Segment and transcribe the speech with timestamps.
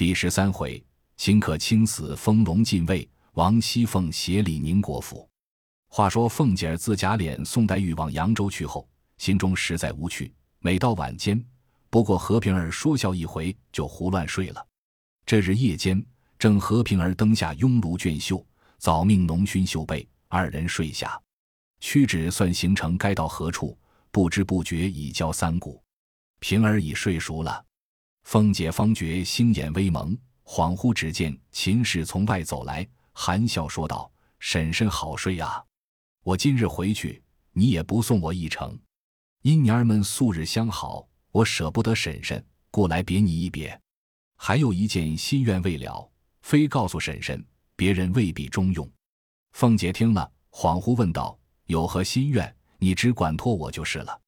[0.00, 0.82] 第十三回，
[1.18, 5.28] 秦可卿死封龙进位，王熙凤协理宁国府。
[5.90, 10.32] 话说凤姐儿自贾琏送黛玉往扬州去后，心中实在无趣。
[10.60, 11.44] 每到晚间，
[11.90, 14.66] 不过和平儿说笑一回，就胡乱睡了。
[15.26, 16.02] 这日夜间，
[16.38, 18.42] 正和平儿灯下拥炉卷绣，
[18.78, 21.20] 早命浓熏绣被，二人睡下，
[21.80, 23.78] 屈指算行程该到何处，
[24.10, 25.78] 不知不觉已交三鼓。
[26.38, 27.66] 平儿已睡熟了。
[28.30, 35.60] 凤姐方觉星眼微蒙，恍惚只见秦氏从外走来，含笑说道：“婶婶好睡啊！
[36.22, 37.20] 我今日回去，
[37.50, 38.78] 你也不送我一程。
[39.42, 42.40] 因娘儿们素日相好，我舍不得婶婶
[42.70, 43.76] 过来别你一别。
[44.36, 46.08] 还有一件心愿未了，
[46.42, 48.88] 非告诉婶婶，别人未必中用。”
[49.54, 52.56] 凤姐听了，恍惚问道：“有何心愿？
[52.78, 54.20] 你只管托我就是了。”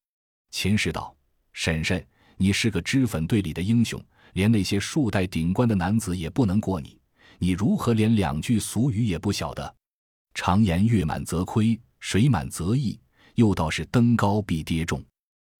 [0.51, 1.17] 秦氏道
[1.55, 2.05] ：“婶婶。”
[2.37, 6.99] 你是个脂粉队里的英雄，连那些数代顶冠的男子也不能过你，
[7.39, 9.75] 你如何连两句俗语也不晓得？
[10.35, 12.99] 常言月满则亏，水满则溢，
[13.35, 15.05] 又道是登高必跌重。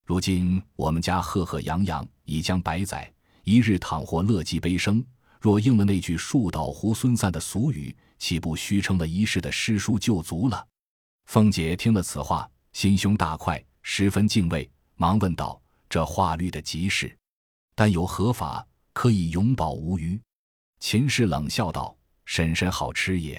[0.05, 3.11] 如今我们家赫赫扬扬，已将百载，
[3.45, 5.05] 一日倘或乐极悲生，
[5.41, 10.67] 若应了那句树倒猢狲散的俗语，岂不虚称了一世的诗书旧族了？
[11.27, 15.62] 凤姐听了此话，心胸大快，十分敬畏，忙问道。
[15.93, 17.15] 这话律的极是，
[17.75, 20.19] 但有何法可以永保无虞？
[20.81, 23.39] 秦氏冷笑道：“婶婶好吃也，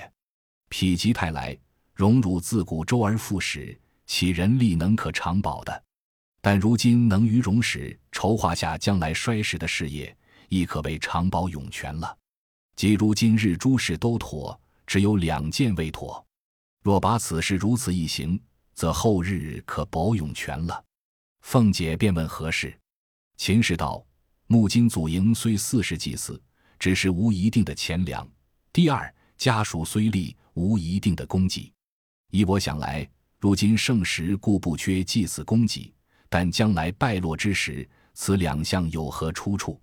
[0.69, 1.57] 否极泰来，
[1.95, 5.83] 荣辱自古周而复始，岂人力能可长保的？
[6.41, 10.15] 但如今能于荣时筹划下将来衰时的事业，
[10.47, 12.15] 亦可谓长保永全了。
[12.75, 16.23] 即如今日诸事都妥，只有两件未妥。
[16.83, 18.39] 若把此事如此一行，
[18.75, 20.85] 则后日可保永全了。”
[21.43, 22.73] 凤姐便问何事，
[23.35, 24.03] 秦氏道
[24.47, 26.41] ：“木金祖营虽四世祭祀，
[26.79, 28.25] 只是无一定的钱粮；
[28.71, 31.71] 第二，家属虽立，无一定的供给。
[32.31, 33.07] 依我想来，
[33.39, 35.93] 如今盛时固不缺祭祀供给，
[36.29, 39.79] 但将来败落之时，此两项有何出处？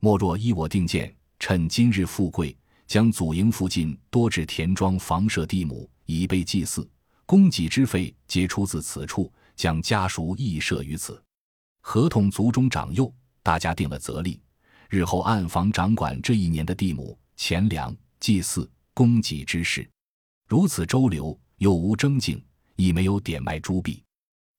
[0.00, 6.90] 莫若依我定见，趁今日富贵，将祖营附近多置田庄、房舍地亩，以备祭祀
[7.26, 11.22] 供给之费，皆出自此处。”将家属亦设于此，
[11.80, 14.40] 合同族中长幼，大家定了则例，
[14.88, 19.88] 日后暗房掌管这一年的地亩、钱粮、祭祀、供给之事。
[20.46, 22.42] 如此周流，又无征竞，
[22.76, 24.02] 亦没有点卖铸币，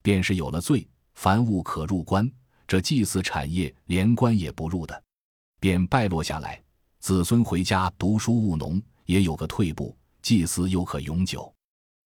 [0.01, 2.29] 便是有了罪，凡物可入关，
[2.67, 5.03] 这祭祀产业连关也不入的，
[5.59, 6.61] 便败落下来。
[6.99, 11.54] 子孙回家读书务农，也有个退步；祭祀又可永久。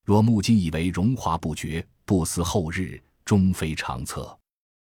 [0.10, 1.88] 若木今以为荣华不绝。
[2.04, 4.36] 不思后日，终非长策。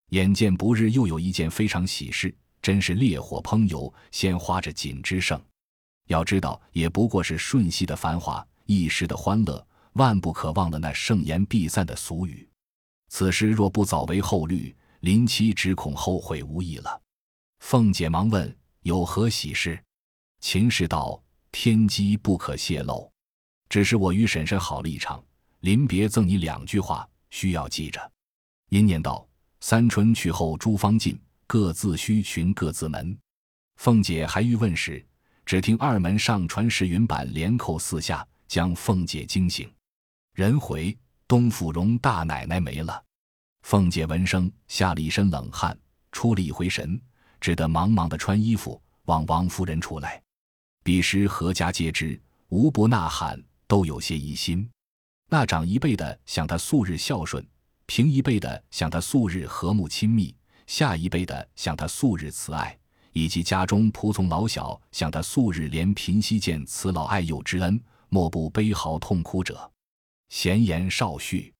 [0.08, 5.40] 眼见不日又有一件非常喜事，真是烈火烹油，鲜花着锦之盛。
[6.08, 12.48] 要知道，也不过是瞬息的繁华，一时的欢乐，万不可忘了那盛言必散的俗语。
[13.08, 17.00] 此时若不早为后虑，临期只恐后悔无益了。
[17.60, 19.80] 凤姐忙问：“有何喜事？”
[20.42, 21.22] 秦氏道
[21.52, 23.08] ：“天机不可泄露，
[23.72, 25.24] 只是我与婶婶好了一场，
[25.60, 28.12] 临别赠你两句话。”需要记着，
[28.68, 29.26] 因念道
[29.60, 33.16] ：“三春去后诸方尽，各自须寻各自门。”
[33.80, 35.02] 凤姐还欲问时，
[35.46, 39.72] 只听二门上传石云板连扣四下，将凤姐惊醒。
[40.34, 40.94] 人回
[41.26, 43.02] 东府荣大奶奶没了。
[43.62, 45.74] 凤姐闻声吓了一身冷汗，
[46.10, 47.00] 出了一回神，
[47.40, 50.22] 只得忙忙的穿衣服往王夫人出来。
[50.84, 54.68] 彼时何家皆知，无不呐喊，都有些疑心。
[55.30, 57.42] 那长一辈的想他素日孝顺，
[57.86, 62.78] 平一辈的想他素日和睦亲密，下一辈的想他素日慈爱，
[63.14, 69.72] 以及家中仆从老小想他素日连贫惜见慈老爱幼之恩，莫不悲嚎痛哭者。
[70.28, 71.50] 闲言少叙，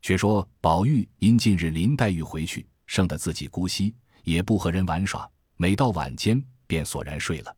[0.00, 7.54] 却说宝玉因近日林黛玉回去，生得自己孤息，也不和人玩耍，每到晚间便索然睡了。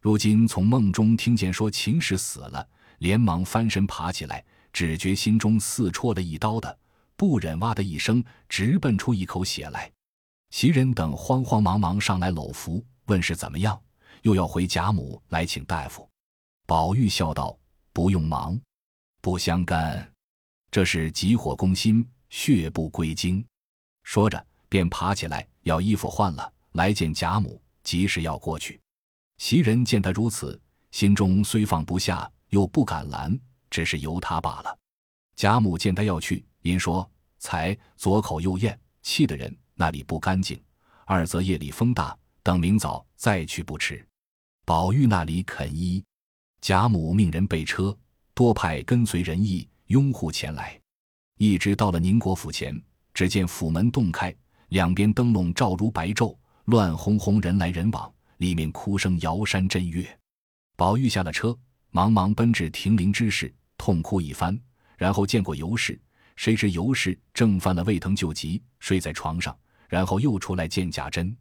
[0.00, 2.64] 如今从梦中听见说秦氏死了，
[3.00, 4.42] 连忙翻身爬起来。
[4.72, 6.78] 只觉心中似戳了一刀的，
[7.16, 9.90] 不忍哇的一声，直奔出一口血来。
[10.50, 13.76] 袭人等慌慌忙忙上来搂扶，问是怎么样，
[14.22, 16.08] 又要回贾母来请大夫。
[16.68, 17.58] 宝玉笑道
[17.92, 18.56] ：“不用忙，
[19.20, 20.08] 不相干，
[20.70, 23.44] 这是急火攻心，血不归经。”
[24.04, 28.80] 说着便爬起来要衣服换了，来见贾母，及时要过去。
[29.38, 30.60] 袭人见他如此，
[30.92, 33.36] 心中虽放不下，又不敢拦。
[33.70, 34.78] 只是由他罢了。
[35.36, 37.08] 贾母见他要去，因说
[37.38, 40.60] ：“才左口右咽，气的人那里不干净。
[41.06, 44.04] 二则夜里风大，等明早再去不迟。”
[44.66, 46.04] 宝玉那里肯依。
[46.60, 47.96] 贾母命人备车，
[48.34, 50.78] 多派跟随人役拥护前来，
[51.38, 52.76] 一直到了宁国府前，
[53.14, 54.34] 只见府门洞开，
[54.68, 60.18] 两边灯笼照如白昼，乱哄哄，人来人往，里面哭声摇山震岳。
[60.76, 61.56] 宝玉下了车，
[61.90, 64.58] 忙忙奔至停灵之室，痛哭一番，
[64.96, 66.00] 然后见过尤氏，
[66.36, 69.56] 谁知尤氏正犯了胃疼旧疾，睡在床上，
[69.88, 71.36] 然后又出来见贾珍。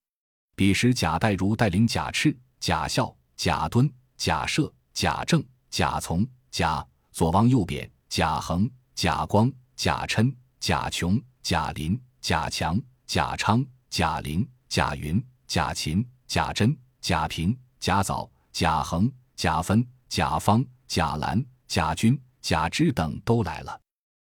[0.56, 4.72] 彼时贾代儒带领贾赤、贾孝、贾敦、贾赦。
[4.92, 23.79] 贾政、贾从、贾左王右扁、贾恒、贾光、贾琛、贾琼、贾林、贾强、贾昌、贾玲、贾云、贾琴、贾珍、贾平、贾藻、贾恒、贾芬、贾方、贾兰、贾军、贾芝等都来了。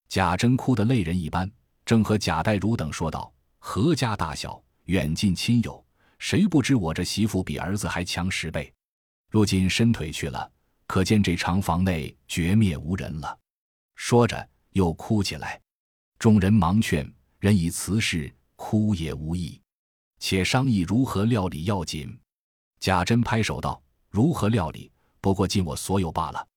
[0.10, 1.50] 贾珍哭得泪人一般，
[1.86, 5.84] 正和贾代儒等说道：“何家大小，远近亲友，
[6.20, 8.72] 谁不知我这媳妇比儿子还强十倍？
[9.32, 10.52] 如今伸腿去了。”
[10.86, 13.38] 可见这长房内绝灭无人了。
[13.94, 15.62] 说着又哭起来，
[16.18, 19.62] 众人忙劝，人以辞世，哭也无益，
[20.18, 22.20] 且商议如何料理要紧。
[22.80, 23.80] 贾珍拍手道
[24.10, 24.92] ：“如何料理？
[25.22, 26.48] 不过尽我所有罢了。”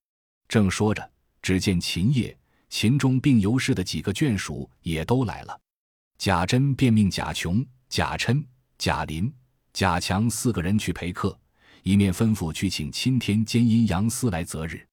[0.49, 1.11] 正说着，
[1.41, 2.37] 只见秦业、
[2.69, 5.59] 秦钟并尤氏的几个眷属也都来了。
[6.19, 8.45] 贾珍便命贾琼、贾琛、
[8.79, 9.33] 贾林、
[9.73, 11.39] 贾强四个人去陪客。
[11.83, 14.87] 一面吩咐去请钦天监阴阳司来择日，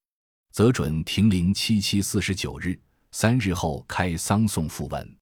[0.52, 2.80] 则准停灵七七四十九日，
[3.12, 5.18] 三日后开丧送讣文。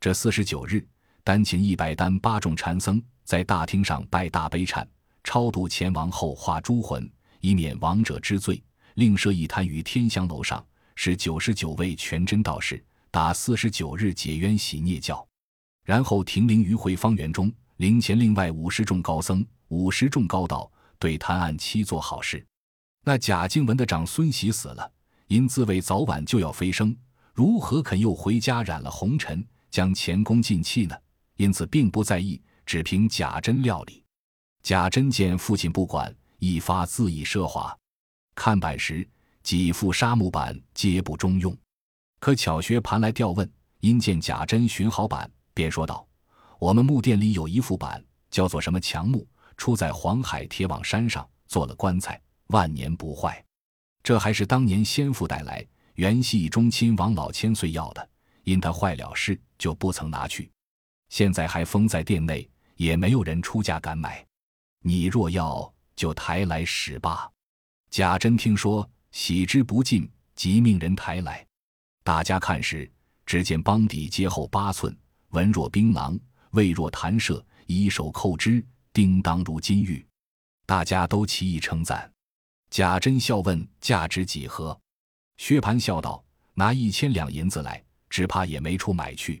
[0.00, 0.82] 这四十九日，
[1.22, 4.86] 单请一百单八众禅僧在大厅上拜大悲忏，
[5.22, 7.06] 超度前亡后化诸魂，
[7.42, 8.60] 以免亡者之罪。
[8.94, 15.22] 另设一坛于天香楼上，使九十九位全真道士打四十九日解冤洗孽教。
[15.84, 20.72] 然后停灵于会方园中，灵前另外五十众高僧，五十众高道。
[20.98, 22.46] 对探案七做好事。
[23.04, 24.88] 那贾静雯的长孙喜死了，
[25.26, 26.96] 因自谓早晚就要飞升，
[27.34, 30.94] 如何肯又回家染了红尘，将前功尽弃呢？
[31.38, 34.04] 因此并不在意，只凭贾珍料理。
[34.62, 37.72] 贾珍见父亲不管，一发恣意奢华。
[38.34, 39.08] 看板时，
[39.44, 41.56] 几副沙木板皆不中用。
[42.18, 43.48] 可巧学盘来调问，
[43.78, 46.04] 因见贾珍寻好板，便说道
[46.58, 49.24] ：“我们木店里有一副板，叫做什么强木。”
[49.56, 53.40] 出在黄海铁网山上，做了棺材，万年不坏。
[54.02, 55.64] 这还是当年先父带来，
[55.94, 58.08] 原系中亲王老千岁要的，
[58.42, 60.50] 因他坏了事，就不曾拿去。
[61.10, 64.26] 现在还封在店内，也没有人出价敢买。
[64.80, 67.30] 你若要，就抬来使罢。
[67.88, 71.46] 贾珍听说，喜之不尽，即命人抬来。
[72.02, 72.90] 大家看时，
[73.24, 74.92] 只见帮底接后八寸，
[75.28, 76.18] 纹若槟榔，
[76.50, 78.66] 味若弹射，以手扣之。
[78.92, 80.04] 叮当如金玉，
[80.66, 82.12] 大家都齐意称赞。
[82.68, 84.76] 贾珍笑问价值几何？
[85.36, 89.40] 薛蟠笑道：“拿一千两银子来，只怕也没处买去。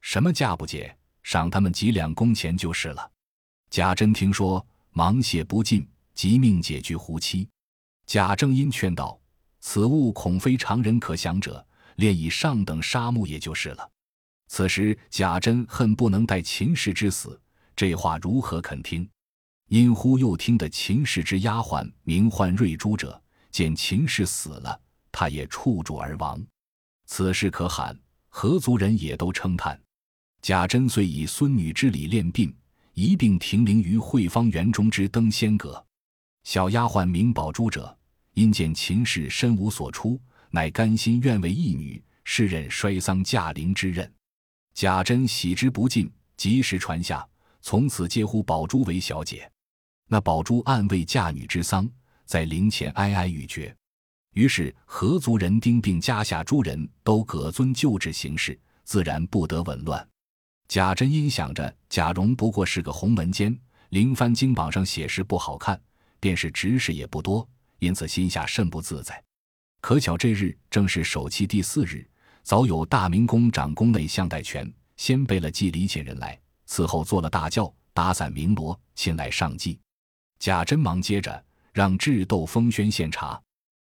[0.00, 3.08] 什么价不解，赏他们几两工钱就是了。”
[3.70, 7.48] 贾珍听说，忙谢不尽，即命解去胡妻。
[8.06, 9.18] 贾政因劝道
[9.60, 11.64] ：“此物恐非常人可享者，
[11.96, 13.90] 炼以上等沙木也就是了。”
[14.48, 17.40] 此时贾珍恨不能待秦氏之死。
[17.74, 19.08] 这话如何肯听？
[19.68, 23.20] 因忽又听得秦氏之丫鬟名唤瑞珠者，
[23.50, 24.78] 见秦氏死了，
[25.10, 26.38] 他也触柱而亡。
[27.06, 29.80] 此事可喊何族人也都称叹。
[30.42, 32.54] 贾珍遂以孙女之礼练殡，
[32.92, 35.82] 一并停灵于惠芳园中之登仙阁。
[36.44, 37.96] 小丫鬟名宝珠者，
[38.34, 40.20] 因见秦氏身无所出，
[40.50, 44.10] 乃甘心愿为义女，是任衰丧驾灵之任。
[44.74, 47.26] 贾珍喜之不尽，及时传下。
[47.60, 49.48] 从此皆呼宝珠为小姐。
[50.08, 51.88] 那宝珠暗为嫁女之丧，
[52.26, 53.74] 在灵前哀哀欲绝。
[54.34, 60.04] 于是何族人丁并家下诸人都各遵旧制行事，自然不得紊乱。
[60.66, 63.56] 贾珍因想着贾蓉不过是个红门监，
[63.90, 65.80] 灵幡经榜上写实不好看，
[66.22, 67.46] 便是执事也不多，
[67.80, 69.20] 因此心下甚不自在。
[69.80, 72.08] 可巧这日正是首期第四日，
[72.44, 76.38] 早有大明宫长宫内相代权先备了祭礼请人来。
[76.64, 79.80] 此后做了大轿，打伞鸣锣，亲来上祭。
[80.38, 83.42] 贾珍忙接着让智斗封轩献茶。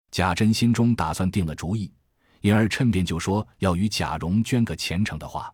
[0.10, 1.94] 贾珍心中打算定了主意，
[2.42, 5.54] 因而趁便就说要与贾蓉捐个虔诚的话。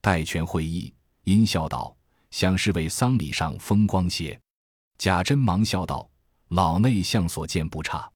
[0.00, 1.96] 戴权会意，阴笑道
[2.30, 4.40] ：“想是为丧礼上风光些。”
[4.98, 6.08] 贾珍忙笑道
[6.52, 8.10] ：“老内相所见不差。”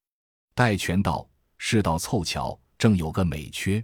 [0.55, 1.26] 戴权道
[1.57, 3.83] ：“事到凑巧，正有个美缺，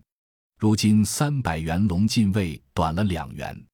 [0.59, 3.67] 如今三百元龙禁卫短了两元。”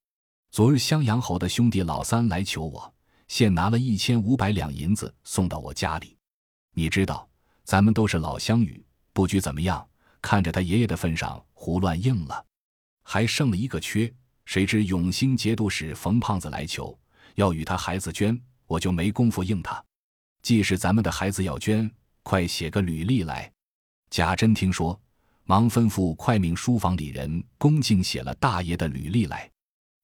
[0.53, 2.95] 昨日襄阳侯的兄弟老三来求我，
[3.27, 6.17] 现拿了一千五百两银子送到我家里。
[6.75, 7.29] 你知道，
[7.65, 9.85] 咱们都是老乡语，不拘怎么样，
[10.23, 12.47] 看着他爷爷的份上，胡乱应了。
[13.03, 14.13] 还剩了一个缺，
[14.45, 16.97] 谁知永兴节度使冯胖子来求，
[17.35, 19.85] 要与他孩子捐，我就没工夫应他。
[20.49, 21.91] 既是咱们的孩子要捐，
[22.23, 23.53] 快写个履历来。
[24.09, 24.99] 贾珍听说，
[25.45, 29.47] 忙吩咐快命书房里人恭敬写了大爷的履历来。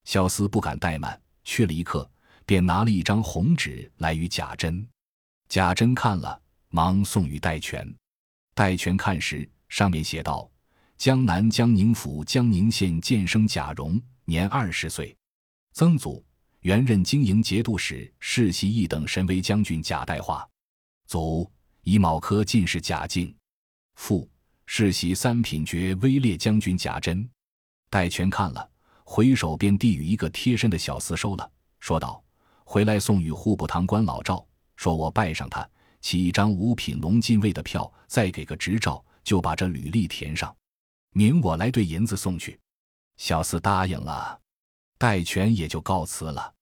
[0.05, 2.07] 小厮不敢怠慢，去了一刻，
[2.45, 4.87] 便拿了一张红纸来与贾珍。
[5.49, 6.39] 贾珍看了。
[6.69, 7.97] 忙送与戴荃，
[8.55, 10.51] 戴荃看时，上面写道
[10.99, 15.17] ：“江南江宁府江宁县建生贾蓉，年二十岁，
[15.73, 16.23] 曾祖
[16.65, 20.49] 原任经营节度使世袭一等神威将军贾代化，
[21.07, 21.51] 祖
[21.83, 23.37] 乙卯科进士贾敬，
[23.97, 24.27] 父
[24.65, 27.29] 世袭三品爵威烈将军贾珍。”
[27.91, 28.67] 戴荃看了，
[29.05, 32.25] 回首便递与一个贴身的小厮收了，说道
[32.65, 34.43] ：“回来送与户部堂官老赵，
[34.77, 35.69] 说我拜上他。”
[36.01, 40.55] 起一张五品龙禁卫的票，再给个执照，就把这履历填上。
[41.13, 42.59] 明我来兑银子送去。
[43.19, 44.41] 小厮答应了，
[45.05, 46.55] 戴荃也就告辞了。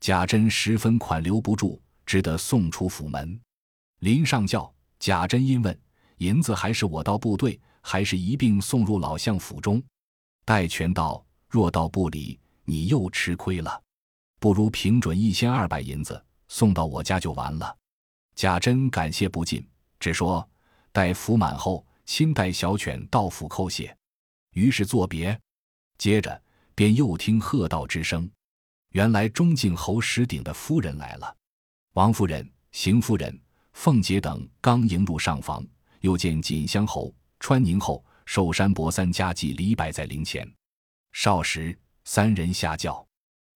[0.00, 3.38] 贾珍十分款留不住，只得送出府门。
[3.98, 5.78] 临上轿，贾珍因问
[6.16, 9.82] ：“银子还是我到部队，还是一并送入老相府中？”
[10.46, 13.78] 戴荃道：“若到部里，你又吃亏了，
[14.40, 17.76] 不如平准一千二百银子送到我家就完了。”
[18.34, 19.62] 贾珍感谢不尽，
[20.00, 20.48] 只说
[20.92, 23.94] 待服满后，亲带小犬到府叩谢。
[24.54, 25.38] 于是作别，
[25.98, 26.42] 接着
[26.74, 28.30] 便又听喝道之声。
[28.90, 31.36] 原来中靖侯石鼎的夫人来了，
[31.94, 33.40] 王夫人、邢夫人、
[33.72, 35.64] 凤姐等刚迎入上房，
[36.00, 40.50] 又见锦香侯、川宁侯、寿山伯三家祭礼摆在灵前。
[41.12, 43.06] 少时，三人下轿，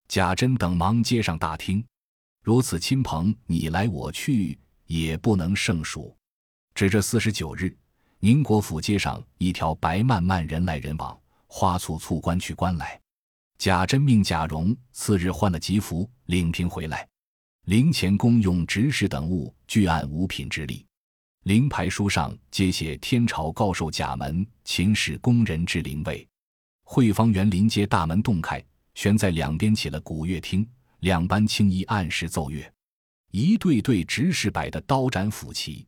[0.08, 1.84] 贾珍等忙接上大厅。
[2.42, 4.58] 如此亲朋，你来我去。
[4.86, 6.16] 也不能胜数。
[6.72, 7.76] 指这四十九日，
[8.20, 13.00] 宁国府街上一条白漫漫，人来人往，花簇簇，官去官来。
[13.58, 17.08] 贾珍命贾蓉次日换了吉服，领平回来。
[17.64, 20.86] 陵前公用执事等物，俱按五品之例。
[21.44, 26.26] 灵牌书上皆写天朝告授贾门秦氏工人之灵位。
[26.84, 28.62] 汇芳园临街大门洞开，
[28.94, 30.68] 悬在两边起了古乐厅，
[31.00, 32.72] 两班青衣按时奏乐。
[33.32, 35.86] 一对对执事摆的刀斩斧旗，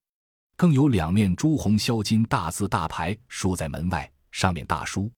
[0.57, 5.11] 更有两面朱红销金大字大牌竖在门外，上面大书：“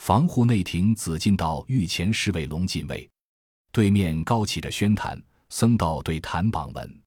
[0.00, 3.08] 防护内廷紫禁道御前侍卫龙禁卫。”
[3.70, 7.02] 对面高起着宣坛，僧道对坛榜文，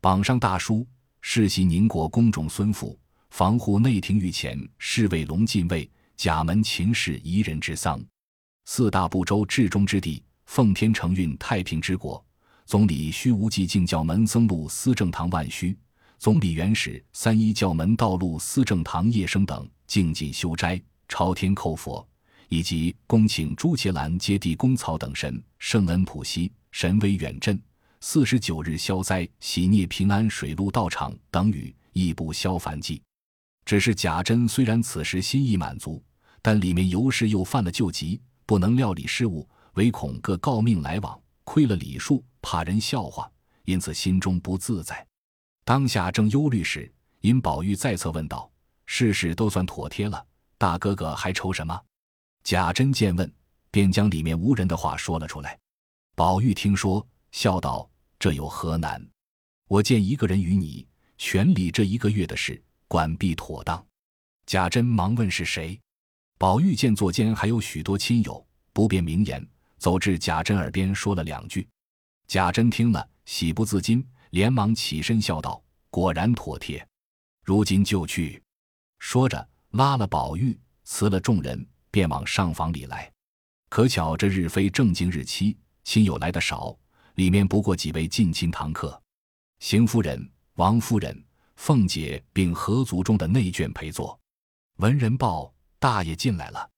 [0.00, 0.86] 榜上大书
[1.20, 8.02] ：“世袭宁国公种孙父，防护内廷御前侍卫龙禁卫，甲门秦氏夷人之丧。
[8.64, 12.24] 四大部洲至中之地，奉天承运太平之国。”
[12.64, 15.76] 总理虚无忌敬教门僧录司正堂万虚，
[16.18, 22.08] 总理元始三一教门道路司正堂叶生等静静修斋朝天叩佛，
[22.50, 27.60] 以及恭请朱伽兰接地公曹等神圣恩普西神威远镇
[28.00, 33.00] 四十九日消灾喜孽平安水陆道场等语亦不消凡迹。
[33.64, 36.02] 只是贾珍虽然此时心意满足，
[36.42, 41.18] 但里面尤氏又犯了旧疾，不能料理事务，唯恐各诰命来往。
[41.44, 43.30] 亏了礼数，怕人笑话，
[43.64, 45.06] 因此心中不自在。
[45.64, 48.50] 当下正忧虑时，因宝玉在侧问道
[48.86, 50.24] ：“事事都算妥帖了，
[50.58, 51.80] 大哥哥还愁什么？”
[52.42, 53.32] 贾珍见问，
[53.70, 55.58] 便将里面无人的话说了出来。
[56.14, 59.04] 宝玉听说，笑道：“这有何难？
[59.68, 63.84] 我见一个人与你全理这一个月的事，管必妥当。”
[64.46, 65.78] 贾珍忙问是谁。
[66.38, 69.46] 宝玉见座间还有许多亲友，不便明言。
[69.78, 71.66] 走至贾珍耳边说了两句，
[72.26, 76.86] 贾珍听了喜不自禁，连忙起身笑道：“果然妥帖，
[77.44, 78.42] 如今就去。”
[79.00, 83.10] 说着拉了宝玉，辞了众人，便往上房里来。
[83.68, 86.76] 可巧这日非正经日期，亲友来的少，
[87.14, 89.00] 里面不过几位近亲堂客，
[89.60, 91.24] 邢夫人、王夫人、
[91.56, 94.18] 凤姐，并合族中的内眷陪坐。
[94.78, 96.68] 闻人报大爷进来了，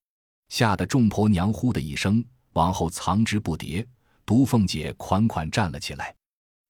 [0.49, 2.25] 吓得众婆娘呼的一声。
[2.55, 3.83] 往后藏之不迭，
[4.27, 6.15] 独凤姐款款站了起来。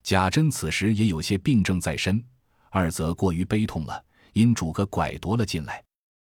[0.04, 2.24] 贾珍此时也有些病症在身，
[2.70, 5.82] 二则过于悲痛了，因拄个拐夺了进来。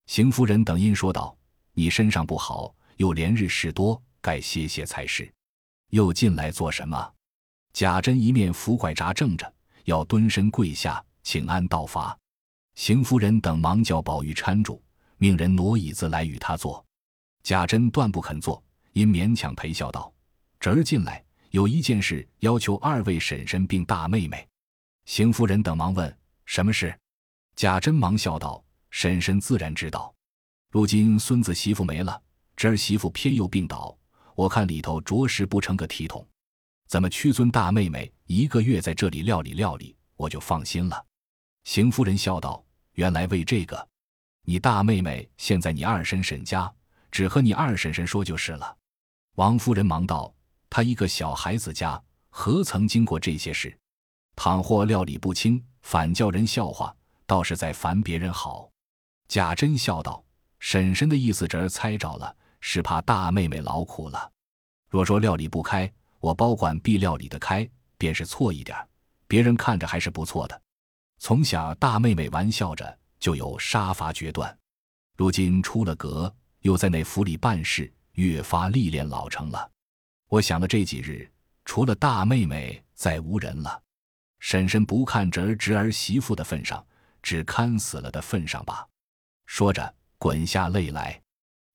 [0.07, 1.37] 邢夫人等因说道
[1.77, 5.31] ：“你身上不好，又连日事多，该歇歇才是。
[5.91, 7.13] 又进来做什么？”
[7.71, 9.53] 贾珍一面扶拐闸正着，
[9.83, 12.17] 要蹲身跪下请安道法。
[12.73, 14.81] 邢夫人等忙叫宝玉搀住，
[15.17, 16.83] 命人挪椅子来与他坐。
[17.43, 18.61] 贾珍断不肯坐。
[18.93, 20.11] 因勉强陪笑道
[20.59, 24.47] ：“侄儿进来，有一件事要求二位婶婶并大妹妹。
[25.05, 26.17] 邢夫人等忙问
[26.47, 26.99] ：“什么事？”
[27.55, 30.11] 贾珍忙笑道：“婶婶自然知道。
[30.69, 32.21] 如今孙子媳妇没了，
[32.55, 33.97] 侄儿媳妇偏又病倒，
[34.35, 36.27] 我看里头着实不成个体统。
[36.87, 41.05] 怎么屈尊大妹妹一个月在这里料理料理，我就放心了。”
[41.63, 42.63] 邢夫人笑道
[42.95, 43.87] ：“原来为这个，
[44.43, 46.73] 你大妹妹现在你二婶婶家，
[47.11, 48.77] 只和你二婶婶说就是了。”
[49.35, 50.33] 王夫人忙道
[50.69, 53.77] ：“她一个小孩子家，何曾经过这些事？”
[54.35, 56.95] 倘或料理不清，反叫人笑话，
[57.25, 58.69] 倒是在烦别人好。
[59.27, 60.23] 贾珍笑道
[60.59, 64.31] ：“婶婶的意思，侄儿猜着了，是怕大妹妹劳苦了。
[64.89, 68.77] 若说料理不开，我包管必料理得开，便是错一点，
[69.27, 70.61] 别人看着还是不错的。
[71.19, 74.57] 从小大妹妹玩笑着，就有杀伐决断，
[75.15, 79.71] 如今出了阁，又在那府里办事，越发历练老成了。
[80.27, 81.29] 我想了这几日，
[81.65, 83.81] 除了大妹妹，再无人了。”
[84.39, 86.85] 婶婶不看侄儿侄儿媳妇的份上，
[87.23, 88.87] 只看死了的份上吧。
[89.47, 91.19] 说着，滚下泪来。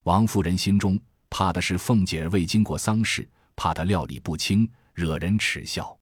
[0.05, 0.99] 王夫人心中
[1.31, 5.97] 怕的是凤姐儿未经过丧事，怕她料理不清，惹人耻笑。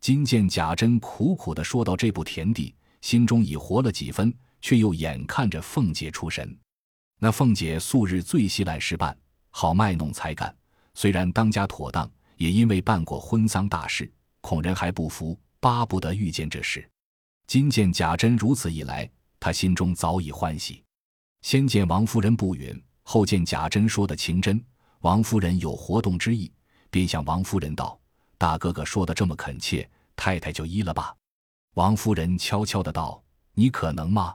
[0.00, 6.56] 今见贾珍苦苦的说到这步田地，心中已活了几分，却又眼看着凤姐出神。
[7.18, 9.16] 那凤姐素日最稀懒事办，
[9.50, 10.54] 好卖弄才干，
[10.94, 15.38] 虽然当家妥当，也因为办过婚丧大事，恐人还不服。
[15.58, 16.88] 巴不得遇见这事，
[17.46, 20.84] 今见贾珍如此一来，他心中早已欢喜。
[21.46, 24.60] 先见王夫人不允，后见贾珍说的情真，
[25.02, 26.52] 王夫人有活动之意，
[26.90, 27.96] 便向王夫人道
[28.36, 31.14] ：“大哥哥说的这么恳切，太太就依了吧。”
[31.74, 33.22] 王夫人悄悄的道
[33.54, 34.34] ：“你可能吗？”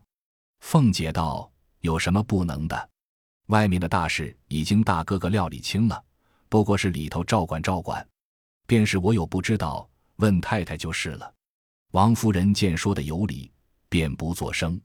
[0.63, 1.51] 凤姐道
[1.84, 2.89] ：“有什么不能的？
[3.48, 6.01] 外面的大事已经大哥哥料理清了，
[6.48, 8.08] 不过是里头照管照管，
[8.65, 11.34] 便是我有不知道。”问太太就是了。
[11.91, 13.51] 王夫人见说的有理，
[13.89, 14.80] 便不作声。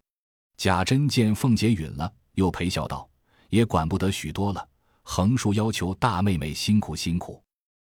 [0.56, 3.08] 贾珍见凤姐允了，又陪笑道
[3.50, 4.68] ：“也管不得许多了，
[5.02, 7.42] 横竖要求大妹妹辛苦辛苦。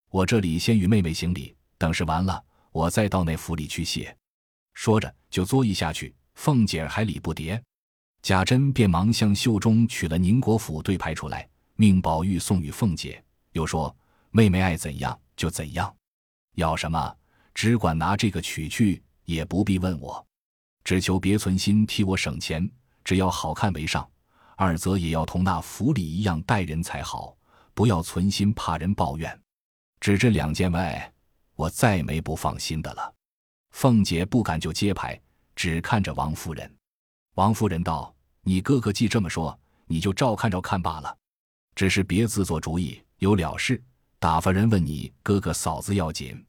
[0.10, 4.16] 我这里先与妹妹行礼，等事完了，我再到那府里去谢。”
[4.74, 6.14] 说着就作揖下去。
[6.34, 7.62] 凤姐儿还礼不迭，
[8.22, 13.24] 贾珍便忙向袖中取了宁国府对牌出来，命宝玉送与凤姐，
[13.54, 13.96] 又说
[14.32, 15.96] ：“妹妹爱怎样就怎样，
[16.56, 17.16] 要什么。”
[17.56, 20.28] 只管拿这个取去，也不必问我，
[20.86, 22.70] 只求别存心替我省钱，
[23.04, 24.08] 只要好看为上。
[24.56, 27.36] 二则也要同那府里一样待人才好，
[27.74, 29.38] 不要存心怕人抱怨。
[30.00, 31.12] 只这两件外，
[31.56, 33.14] 我再没不放心的了。
[33.72, 35.20] 凤姐不敢就接牌，
[35.56, 36.74] 只看着王夫人。
[37.34, 41.18] 王夫人道：“你哥哥既这么说，你就照看照看罢了。
[41.76, 43.84] 只是别自作主意，有了事
[44.20, 46.46] 打发人问你哥哥嫂子要紧。”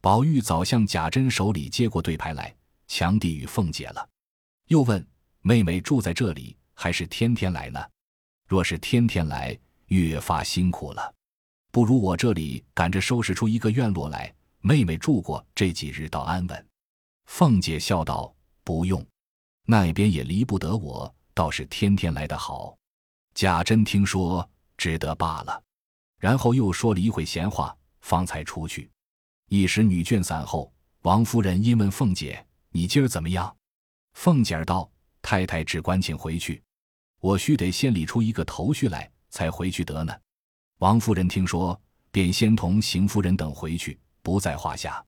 [0.00, 2.54] 宝玉早向贾珍手里接过对牌来，
[2.94, 4.06] 强递与凤姐了，
[4.66, 5.02] 又问
[5.40, 7.82] 妹妹住在这里，还是天天来呢？
[8.46, 11.14] 若是天天来，越发辛苦了，
[11.70, 16.66] 不如我这里赶着收拾出一个院落来，妹妹住过这几日倒安稳。
[17.24, 18.30] 凤姐笑道
[18.62, 19.02] ：“不用，
[19.64, 22.76] 那边也离不得我，倒是天天来的好。”
[23.34, 25.62] 贾珍听说，只得罢了，
[26.18, 28.90] 然后又说了一会闲话，方才出去。
[29.48, 30.70] 一时女眷散后，
[31.04, 33.56] 王夫人因问凤姐：“你今儿怎么样？”
[34.14, 34.90] 凤姐儿道
[35.22, 36.62] ：“太太只管请回去，
[37.20, 40.12] 我须得先理出一个头绪来，才回去得呢。”
[40.80, 41.80] 王夫人听说，
[42.10, 45.04] 便先同邢夫人等回去，不在话下。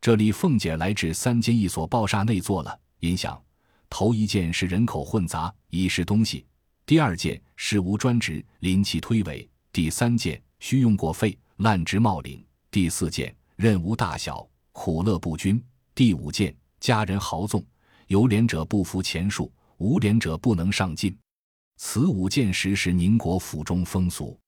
[0.00, 3.42] 这里凤姐来至三间一所报厦内坐了，因想：
[3.88, 6.44] 头一件是人口混杂，遗失东西；
[6.84, 13.34] 第二件事无专职，临其推诿；第三件虚用过费，滥职冒领；第四件。
[13.56, 15.58] 任无大小，苦乐不均。
[15.94, 17.64] 第五件，家人豪纵，
[18.06, 21.16] 有脸者不服前数，无廉者不能上进。
[21.76, 24.38] 此五件实是宁国府中风俗。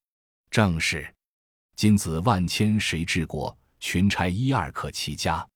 [0.49, 1.07] 正是，
[1.75, 3.55] 金子万千谁治国？
[3.79, 5.47] 群差一二可齐家。